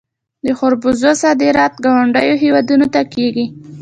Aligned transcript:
د 0.45 0.47
خربوزو 0.59 1.11
صادرات 1.23 1.73
ګاونډیو 1.85 2.41
هیوادونو 2.43 2.85
ته 2.93 3.01
کیږي. 3.13 3.45